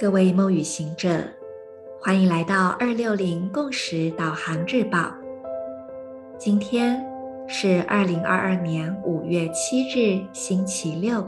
[0.00, 1.24] 各位梦与行者，
[2.00, 5.12] 欢迎来到二六零共识导航日报。
[6.38, 7.04] 今天
[7.48, 11.26] 是二零二二年五月七日，星期六，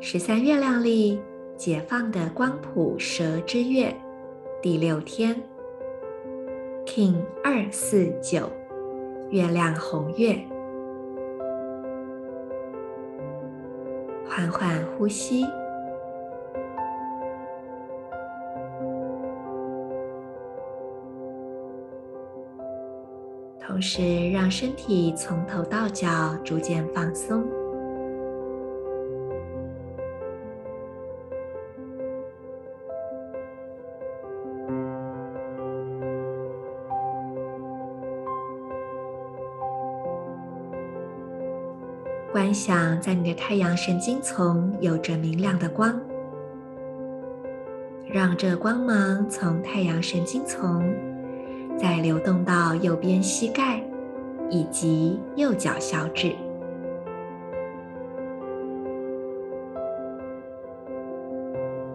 [0.00, 1.20] 十三月亮历
[1.54, 3.94] 解放的光谱蛇之月
[4.62, 5.36] 第六天
[6.86, 8.50] ，King 二四九，
[9.28, 10.34] 月亮红月，
[14.26, 15.44] 缓缓呼吸。
[23.82, 27.42] 时，让身体从头到脚逐渐放松，
[42.30, 46.00] 观想在你的太阳神经丛有着明亮的光，
[48.06, 51.11] 让这光芒从太阳神经丛。
[51.82, 53.82] 再流动到右边膝盖
[54.48, 56.32] 以及右脚小指，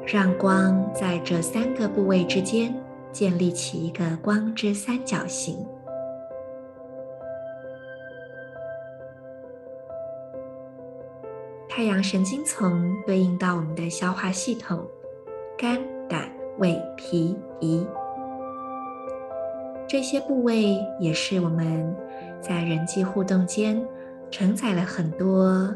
[0.05, 2.75] 让光在这三个部位之间
[3.13, 5.65] 建立起一个光之三角形。
[11.69, 14.85] 太阳神经丛对应到我们的消化系统，
[15.57, 17.87] 肝、胆、胃、脾、胰。
[19.87, 21.95] 这些部位也是我们
[22.41, 23.81] 在人际互动间
[24.29, 25.73] 承载了很多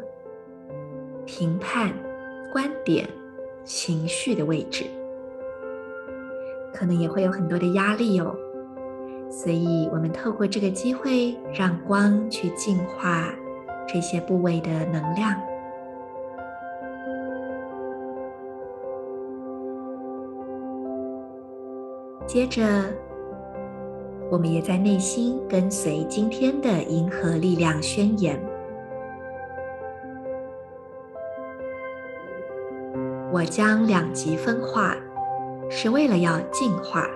[1.25, 1.93] 评判、
[2.51, 3.07] 观点、
[3.63, 4.83] 情绪的位置，
[6.73, 8.35] 可能也会有很多的压力哦。
[9.29, 13.33] 所以，我们透过这个机会，让光去净化
[13.87, 15.33] 这些部位的能量。
[22.27, 22.61] 接着。
[24.31, 28.41] 我们也在内心跟随今天的银河力量宣言。
[33.29, 34.95] 我将两极分化，
[35.69, 37.09] 是为了要净化、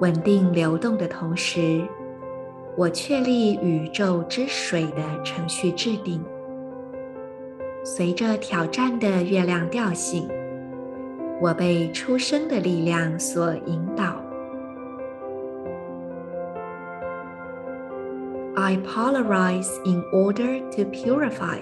[0.00, 1.86] 稳定流动的同时，
[2.76, 6.20] 我确立宇宙之水的程序制定。
[7.84, 10.28] 随着挑战的月亮调性，
[11.40, 14.23] 我被出生的力量所引导。
[18.57, 21.61] I polarize in order to purify,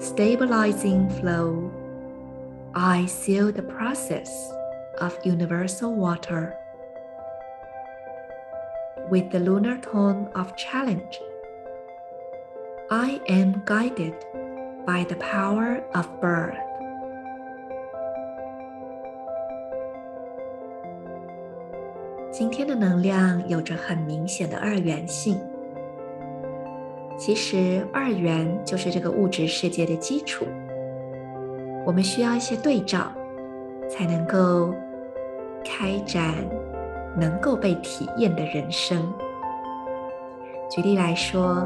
[0.00, 1.70] stabilizing flow.
[2.74, 4.28] I seal the process
[5.00, 6.56] of universal water
[9.10, 11.20] with the lunar tone of challenge.
[12.90, 14.14] I am guided
[14.86, 16.58] by the power of birth.
[22.30, 25.40] 今天的能量有着很明显的二元性。
[27.25, 30.45] 其实，二元就是这个物质世界的基础。
[31.85, 33.13] 我们需要一些对照，
[33.89, 34.73] 才能够
[35.63, 36.35] 开展
[37.17, 39.01] 能够被体验的人生。
[40.69, 41.65] 举例来说，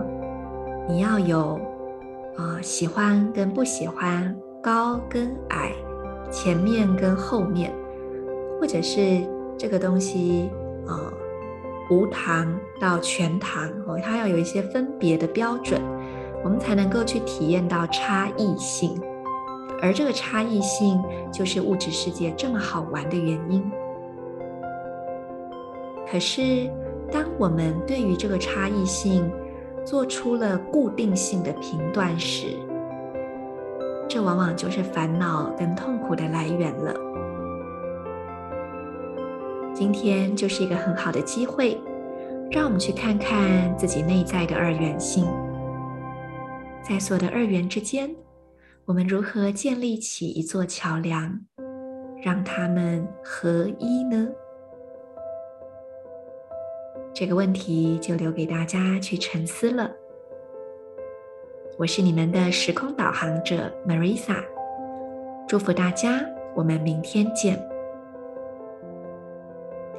[0.88, 1.60] 你要有
[2.38, 5.72] 啊、喜欢跟不喜欢，高跟矮，
[6.30, 7.74] 前面跟后面，
[8.62, 10.52] 或者是这个东西。
[11.90, 15.82] 无糖到全糖哦，它要有一些分别的标准，
[16.44, 19.00] 我们才能够去体验到差异性，
[19.82, 23.64] 而这个差异性就是物质世界这么好玩的原因。
[26.10, 26.70] 可是，
[27.12, 29.30] 当我们对于这个差异性
[29.86, 32.48] 做出了固定性的评断时，
[34.10, 36.94] 这往往就是烦恼跟痛苦的来源了。
[39.80, 41.80] 今天就是一个很好的机会，
[42.50, 45.24] 让我们去看看自己内在的二元性，
[46.82, 48.10] 在所有的二元之间，
[48.86, 51.40] 我们如何建立起一座桥梁，
[52.24, 54.28] 让它们合一呢？
[57.14, 59.92] 这个问题就留给大家去沉思了。
[61.78, 64.44] 我是你们的时空导航者 Marisa，
[65.48, 66.20] 祝福大家，
[66.56, 67.77] 我们明天见。